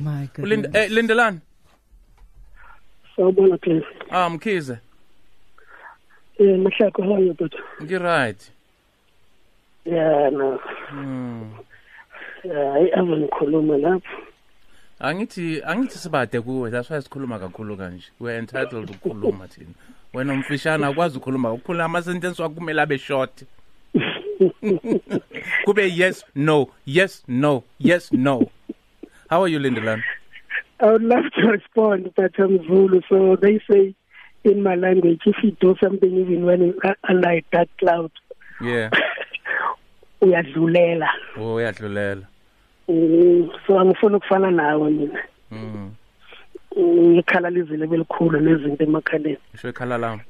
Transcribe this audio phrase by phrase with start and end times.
[0.00, 0.74] My Ulind goodness.
[0.84, 1.38] eh, Lindelani
[3.16, 3.82] Sawubona Glenn.
[4.10, 4.78] ah mkhize.
[6.38, 8.50] Eh mahlako how are you but ngi right.
[9.84, 10.58] Yeah no.
[10.92, 11.50] Mm.
[12.44, 14.08] yeah I ave ngikhuluma lapho.
[15.00, 18.04] angithi angithi sibade kuwe that's why sikhuluma kakhulu kanje.
[18.20, 19.70] We're entitled ukukhuluma thina.
[20.14, 21.52] Wena umfishana akwazi ukukhuluma.
[21.52, 23.44] Ukukhuluma ama sentence wakho kumele abe short.
[25.64, 28.50] Kube yes no yes no yes no.
[29.30, 30.02] How are you Lindelani
[30.80, 33.94] I would love to respond but I'm Zulu so they say
[34.44, 36.74] in my language if you do something even when
[37.08, 38.10] under dark cloud
[38.60, 38.90] yeah
[40.20, 41.08] uyadlulela.
[41.36, 42.26] oh uyadlulela
[42.88, 45.18] Mm, so angifuni ukufana nawe mina.
[45.50, 45.90] mm
[46.76, 49.38] Mm, Ikhala lizile belikhulu nezinto emakhaleni.
[49.54, 50.22] isho ikhala lami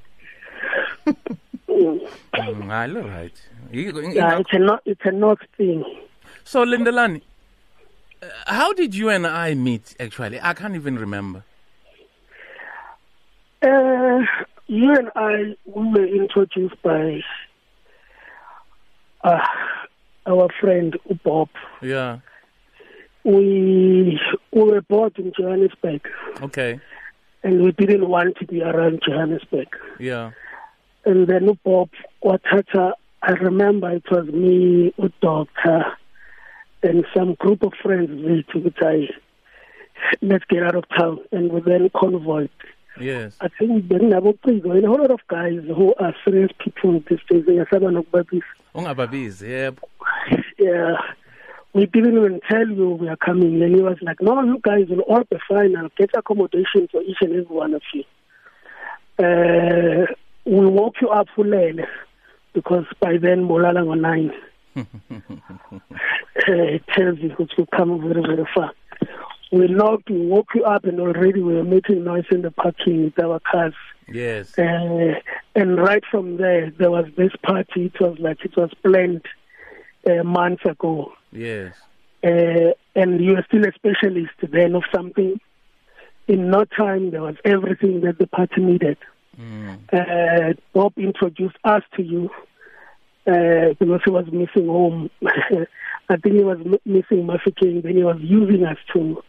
[1.68, 2.00] Mm.
[2.38, 3.38] Mm, ngalo right
[3.72, 5.84] Yeah, it's a not it's a north thing.
[6.44, 7.22] So Lindelani,
[8.46, 9.94] how did you and I meet?
[10.00, 11.44] Actually, I can't even remember.
[13.62, 14.20] Uh,
[14.66, 17.20] you and I we were introduced by
[19.22, 19.38] uh,
[20.26, 21.48] our friend Bob.
[21.82, 22.18] Yeah.
[23.24, 24.18] We
[24.52, 26.00] we were both in Johannesburg,
[26.40, 26.80] Okay.
[27.42, 29.68] and we didn't want to be around Johannesburg.
[29.98, 30.30] Yeah.
[31.04, 31.90] And then Bob
[32.24, 35.84] Watata, I remember it was me, Doctor,
[36.82, 39.08] and some group of friends with which I
[40.22, 42.50] let's get out of town, and we then convoyed.
[42.98, 43.36] Yes.
[43.40, 47.20] I think then benginabociko and a whole lot of guys who are serious people these
[47.28, 48.42] days ngisaba nokubabisa
[48.74, 49.46] Ungababizi.
[49.46, 49.82] Yebo.
[50.58, 50.96] yeah
[51.72, 54.86] we didn't even tell you we are coming and he was like no you guys
[54.88, 58.04] will all be fine I'll get accommodation for each and every one of you
[59.18, 60.06] uh
[60.44, 61.86] we'll walk you up ulele
[62.52, 64.34] because by then molala 9 uh,
[64.76, 64.86] it
[66.96, 68.72] tells you that you come very very far
[69.52, 73.04] we knocked we woke you up and already we were making noise in the parking
[73.04, 73.74] with our cars
[74.12, 74.58] Yes.
[74.58, 75.14] uh,
[75.54, 77.92] and right from there, there was this party.
[77.94, 79.24] It was like it was planned
[80.04, 81.12] uh, months ago.
[81.30, 81.76] Yes.
[82.24, 85.38] Uh, and you were still a specialist then of something.
[86.26, 88.98] In no time, there was everything that the party needed.
[89.40, 89.78] Mm.
[89.92, 92.30] Uh, Bob introduced us to you
[93.30, 95.10] uh, because he was missing home.
[96.12, 99.22] I think he was m- missing Mafikeng, then he was using us to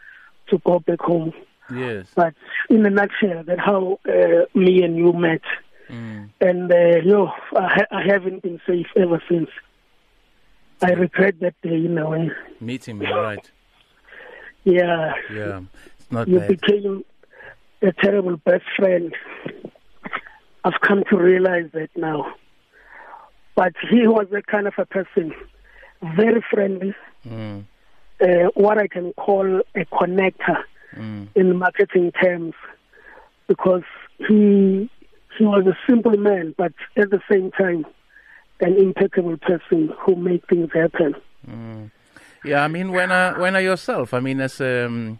[0.50, 1.32] to go back home.
[1.74, 2.08] Yes.
[2.16, 2.34] But
[2.70, 5.42] in a nutshell, that's how uh, me and you met.
[5.90, 6.30] Mm.
[6.40, 9.50] and uh, yo, I, ha- I haven't been safe ever since.
[10.82, 12.32] I regret that day in a way.
[12.62, 13.46] Meeting me, right?
[14.64, 15.62] Yeah, Yeah.
[16.00, 16.48] It's not you bad.
[16.48, 17.04] became
[17.82, 19.14] a terrible best friend.
[20.64, 22.34] I've come to realize that now.
[23.56, 25.34] But he was the kind of a person,
[26.16, 26.94] very friendly,
[27.28, 27.66] Mm.
[28.22, 30.64] uh, what I can call a connector
[30.98, 31.28] Mm.
[31.36, 32.54] in marketing terms,
[33.48, 33.84] because
[34.28, 34.90] he
[35.38, 37.86] he was a simple man, but at the same time,
[38.60, 41.16] an impeccable person who made things happen.
[41.50, 41.92] Mm.
[42.44, 45.20] Yeah, I mean, when I, when I yourself, I mean, as um,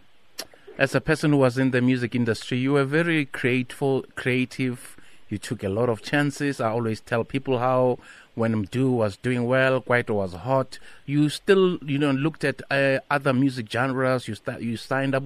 [0.76, 4.04] as a person who was in the music industry, you were very creative.
[4.14, 4.96] Creative.
[5.28, 6.60] You took a lot of chances.
[6.60, 7.98] I always tell people how
[8.34, 10.78] when Mdu was doing well, Kwaito was hot.
[11.04, 14.26] You still, you know, looked at uh, other music genres.
[14.26, 15.24] You sta- you signed up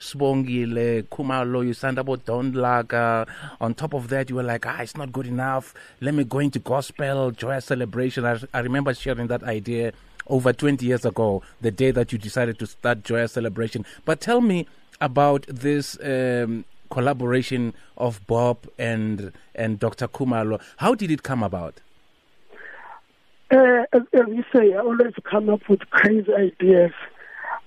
[0.00, 1.66] Sibongile, Khumalo.
[1.66, 3.28] You signed up Don Laka.
[3.60, 5.74] On top of that, you were like, ah, it's not good enough.
[6.00, 8.24] Let me go into gospel, joyous celebration.
[8.24, 9.92] I, I remember sharing that idea
[10.28, 13.84] over 20 years ago, the day that you decided to start Joyous Celebration.
[14.04, 14.66] But tell me
[15.00, 20.08] about this um, collaboration of Bob and and Dr.
[20.08, 20.60] Khumalo.
[20.78, 21.80] How did it come about?
[23.50, 26.92] Uh, as, as you say, I always come up with crazy ideas.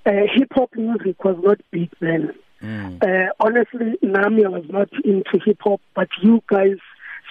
[0.06, 2.34] Uh, hip hop music was not big then.
[2.62, 3.02] Mm.
[3.02, 6.78] Uh, honestly, Nami was not into hip hop, but you guys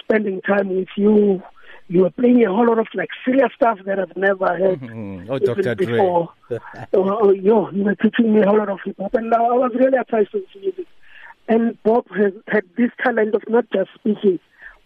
[0.01, 1.43] spending time with you,
[1.87, 4.79] you were playing a whole lot of like serious stuff that I've never heard.
[4.89, 5.27] Mm.
[5.29, 5.75] Oh, Dr.
[5.75, 6.29] Before.
[6.49, 6.57] oh,
[6.93, 9.57] oh, yo, you were teaching me a whole lot of hip hop, and now I
[9.57, 10.87] was really attached to music.
[11.47, 14.39] And Bob has had this talent of not just speaking,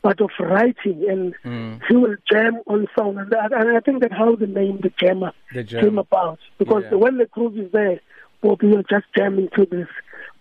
[0.03, 1.81] but of writing, and Mm.
[1.87, 4.91] he will jam on song, and, that, and I think that how the name the
[4.99, 6.97] jammer The came about because Yeah.
[6.97, 7.99] when the groove is there,
[8.43, 9.87] you are just jamming to this.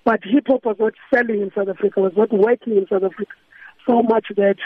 [0.04, 3.32] But hip hop was not selling in South Africa, was not working in South Africa
[3.86, 4.56] so much that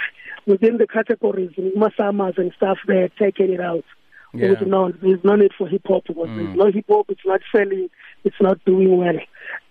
[0.46, 3.84] within the categories, Masamas and stuff, they had taken it out.
[4.32, 4.48] Yeah.
[4.48, 6.37] Because, no, there's no need for hip hop Mm.
[6.37, 7.90] there's no hip hop, it's not selling,
[8.25, 9.19] it's not doing well.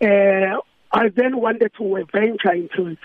[0.01, 0.57] Uh,
[0.92, 3.00] I then wanted to venture into it.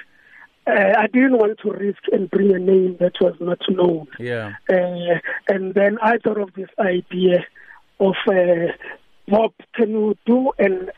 [0.71, 4.07] Uh, I didn't want to risk and bring a name that was not known.
[4.19, 4.53] Yeah.
[4.69, 5.19] Uh,
[5.49, 7.45] and then I thought of this idea
[7.99, 8.73] of uh,
[9.29, 10.91] Bob, can you do and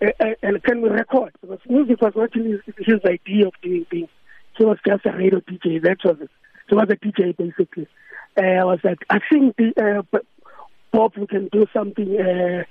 [0.00, 1.32] a, a can can we record?
[1.40, 4.08] Because music was not his, his idea of doing things.
[4.56, 5.82] He was just a radio DJ.
[5.82, 6.30] That was it.
[6.68, 7.88] He was a DJ basically.
[8.38, 9.72] Uh, I was like, I think the,
[10.14, 10.18] uh,
[10.92, 12.64] Bob, we can do something, uh,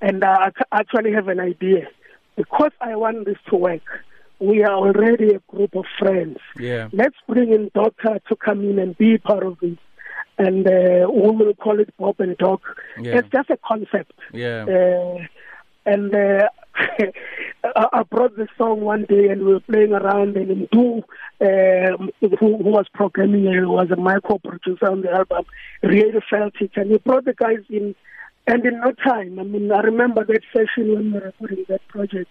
[0.00, 1.88] and uh, I actually have an idea
[2.36, 3.82] because I want this to work.
[4.40, 6.38] We are already a group of friends.
[6.58, 6.88] Yeah.
[6.92, 9.78] Let's bring in Doctor to come in and be part of it
[10.38, 12.60] and uh, we will call it Bob and Doc.
[13.00, 13.18] Yeah.
[13.18, 14.12] It's just a concept.
[14.32, 14.64] Yeah.
[14.68, 15.18] Uh,
[15.84, 16.48] and uh,
[17.76, 21.02] I brought the song one day and we were playing around and Ndu,
[21.40, 25.44] uh, who, who was programming it, was a micro producer on the album,
[25.82, 27.94] really felt it and he brought the guys in
[28.46, 31.86] and in no time, I mean, I remember that session when we were recording that
[31.88, 32.30] project,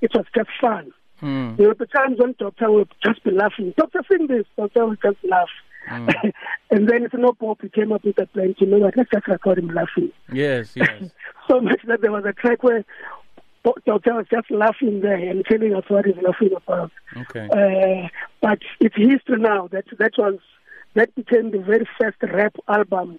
[0.00, 0.92] it was just fun.
[1.20, 1.56] Hmm.
[1.56, 3.74] There were times when Doctor would just be laughing.
[3.76, 4.46] Doctor, sing this.
[4.56, 5.48] Doctor would just laugh.
[5.90, 6.32] Mm.
[6.70, 9.10] and then it's no Bob, he came up with a plan, you know what, let's
[9.10, 10.12] just record him laughing.
[10.30, 11.10] Yes, yes.
[11.48, 12.84] so much that there was a track where
[13.64, 16.92] Doctor was just laughing there and telling us what he's laughing about.
[17.16, 17.48] Okay.
[17.50, 18.08] Uh,
[18.40, 19.68] but it's history now.
[19.68, 20.38] That that was
[20.94, 23.18] that became the very first rap album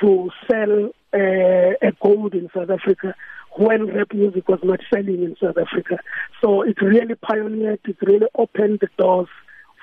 [0.00, 3.14] to sell uh, a gold in South Africa
[3.56, 5.98] when rap music was not selling in South Africa.
[6.42, 7.80] So it really pioneered.
[7.84, 9.28] It really opened the doors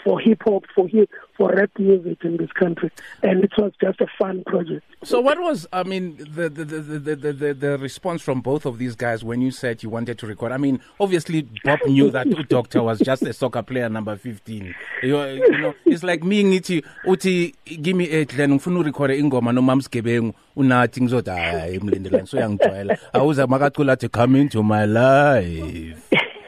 [0.08, 2.90] for hip hop, for hip, for rap music in this country,
[3.24, 4.86] and it was just a fun project.
[5.04, 8.78] So, what was, I mean, the the, the, the, the, the response from both of
[8.78, 10.54] these guys when you said you wanted to record?
[10.54, 14.74] I mean, obviously, Bob knew that Doctor was just a soccer player number 15.
[15.04, 19.52] You, you know, it's like me ngithi uthi give me a then ngifuna urecord ingoma
[19.52, 25.98] noma msigebengu unathi ngizothi hayi emlindelani so yangijwayela awuza makacula athi come into my life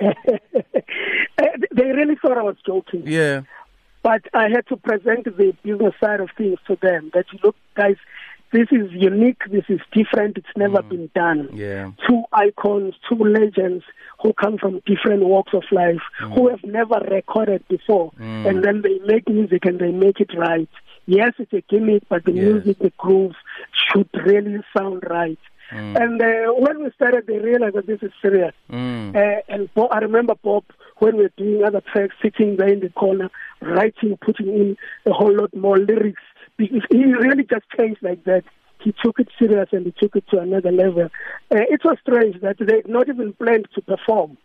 [2.00, 3.04] really thought I was joking.
[3.06, 3.42] Yeah.
[4.02, 7.12] But I had to present the business side of things to them.
[7.14, 7.98] That you look, guys,
[8.52, 9.42] this is unique.
[9.52, 10.38] This is different.
[10.38, 10.90] It's never mm.
[10.90, 11.50] been done.
[11.54, 11.92] Yeah.
[12.08, 13.84] Two icons, two legends
[14.22, 16.34] who come from different walks of life, mm.
[16.34, 18.48] who have never recorded before, mm.
[18.48, 20.70] and then they make music and they make it right.
[21.06, 22.46] Yes, it's a gimmick, but the yes.
[22.46, 23.36] music, the groove
[23.74, 25.40] should really sound right.
[25.72, 26.02] Mm.
[26.02, 28.54] And uh, when we started, they realized that this is serious.
[28.72, 29.16] Mm.
[29.16, 30.64] Uh, and Bob, I remember Bob
[31.00, 33.30] when we were doing other tracks, sitting there in the corner,
[33.62, 36.22] writing, putting in a whole lot more lyrics.
[36.58, 38.44] He really just changed like that.
[38.82, 41.10] He took it serious and he took it to another level.
[41.52, 44.38] Uh, it was strange that they not even planned to perform.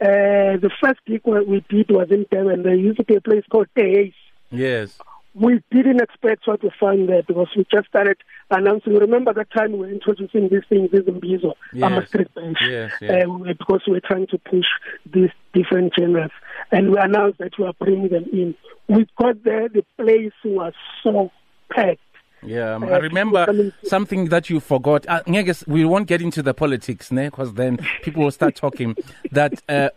[0.00, 2.62] Uh, the first gig we did was in Durban.
[2.62, 4.12] They used to be a place called Days.
[4.50, 4.98] Yes
[5.34, 8.16] we didn't expect what we found there because we just started
[8.50, 8.94] announcing.
[8.94, 11.82] Remember that time we were introducing these things, this Mbizo, yes.
[11.82, 13.26] I'm a street bench, yes, yes.
[13.26, 14.66] Uh, because we were trying to push
[15.12, 16.30] these different genres.
[16.70, 18.54] And we announced that we are bringing them in.
[18.86, 20.72] We got there, the place was
[21.02, 21.32] so
[21.70, 22.00] packed.
[22.44, 25.06] Yeah, um, I remember something that you forgot.
[25.08, 25.22] Uh,
[25.66, 28.94] we won't get into the politics, because then people will start talking.
[29.32, 29.88] that uh,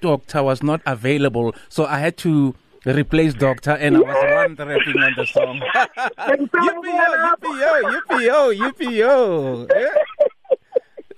[0.00, 2.54] Doctor was not available, so I had to
[2.94, 5.60] replace Doctor, and I was one rapping on the song.
[5.60, 9.66] yippee yo, yippee yo, yippee yo.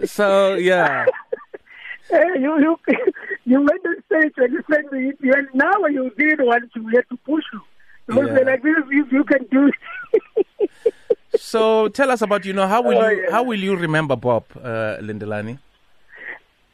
[0.06, 1.06] So yeah.
[2.11, 2.76] Hey, you you
[3.44, 6.93] you went on stage and you said me, and now you did want to, we
[6.96, 7.61] had to push you.
[8.06, 8.44] Because Yeah.
[8.44, 9.75] like this, you, you can do it.
[11.32, 13.31] So tell us about you know how will Oh, you yeah.
[13.31, 15.58] how will you remember Bob uh, Lindelani?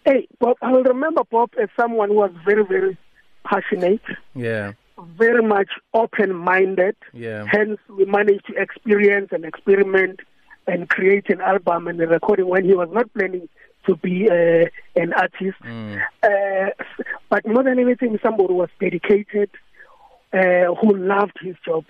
[0.04, 2.96] Hey, Bob, I will remember Bob as someone who was very, very
[3.44, 4.00] passionate,
[4.34, 6.96] Yeah, very much open-minded.
[7.12, 10.20] yeah, Hence, we managed to experience and experiment
[10.66, 13.48] and create an album and a recording when he was not planning
[13.86, 14.66] to be uh,
[15.00, 15.58] an artist.
[15.64, 16.02] Mm.
[16.22, 16.84] Uh,
[17.30, 19.50] but more than anything, somebody was dedicated,
[20.32, 21.84] uh, who loved his job.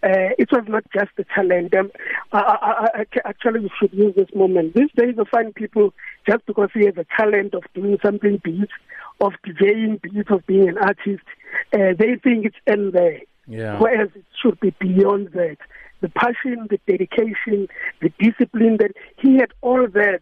[0.00, 1.74] Uh, it was not just the talent.
[1.74, 1.90] Um,
[2.32, 4.74] I, I, I, actually, we should use this moment.
[4.74, 5.92] These days, you find people
[6.28, 8.70] just because he has a talent of doing something, be it
[9.20, 11.24] of DJing, be it of being an artist,
[11.72, 13.20] uh, they think it's in there.
[13.46, 13.78] yeah.
[13.78, 15.56] Whereas it should be beyond that.
[16.00, 17.68] The passion, the dedication,
[18.00, 20.20] the discipline that he had all that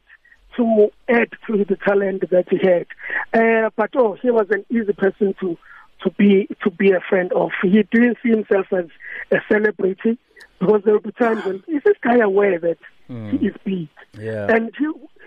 [0.57, 2.87] to add to the talent that he had.
[3.35, 5.59] Uh, but oh, he was an easy person to
[6.03, 7.51] to be to be a friend of.
[7.63, 8.87] He didn't see himself as
[9.33, 10.19] a celebrity
[10.59, 12.79] because there will be times when is this guy aware that
[13.09, 14.47] he is big, Yeah.
[14.49, 14.87] and he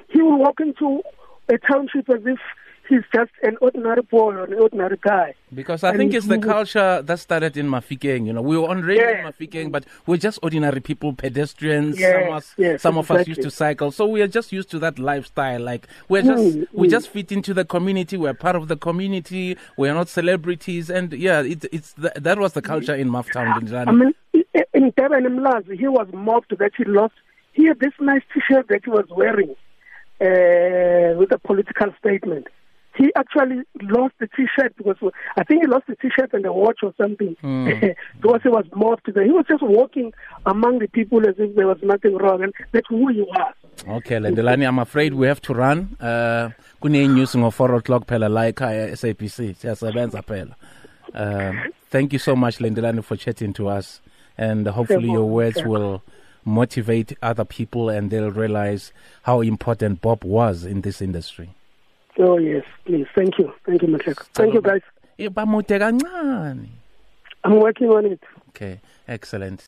[0.10, 1.03] he will walk into
[1.48, 2.39] a township as if
[2.89, 5.34] he's just an ordinary boy or an ordinary guy.
[5.53, 8.25] Because I And think it's the culture that started in Mafikeng.
[8.27, 11.98] You know, we were on radio in Mafikeng, but we're just ordinary people, pedestrians.
[12.00, 14.51] Yes, some of us, yes, some of us used to cycle, so we are just
[14.51, 15.62] used to that lifestyle.
[15.62, 16.91] Like we're just Mm, we mm.
[16.91, 18.17] just fit into the community.
[18.17, 19.58] We're part of the community.
[19.77, 23.88] We're not celebrities, and yeah, it, it's th- that was the culture in Maftown.
[23.88, 24.13] I mean,
[24.74, 27.13] in Durban, in Mlazi, he was mobbed that he lost.
[27.53, 29.55] He had this nice T-shirt that he was wearing.
[30.22, 32.48] uh, with a political statement.
[33.00, 34.98] He actually lost the T-shirt because
[35.38, 37.96] I think he lost the T-shirt and the watch or something Mm.
[38.22, 39.06] because he was mobbed.
[39.08, 40.12] He was just walking
[40.46, 43.53] among the people as if there was nothing wrong, and that's who he was.
[43.88, 45.96] Okay, Lindelani, I'm afraid we have to run.
[46.00, 46.50] Uh,
[46.82, 49.56] kune-news ngo-4 o'clock phela la ekhaya SABC.
[49.56, 50.56] Siyasebenza phela.
[51.13, 54.01] Um, thank you so much, Lindelani, for chatting to us.
[54.38, 56.03] And hopefully your words will
[56.46, 58.91] motivate other people and they'll realize
[59.24, 61.50] how important Bob was in this industry.
[62.19, 63.07] Oh yes, please.
[63.15, 63.53] Thank you.
[63.65, 64.23] Thank you, Matleko.
[64.33, 64.81] Thank you, guys.
[65.17, 65.29] Eh.
[67.43, 68.21] I'm working on it.
[68.49, 69.63] Okay, excellent.